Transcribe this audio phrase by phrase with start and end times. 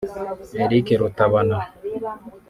[0.63, 1.57] Eric Rutabana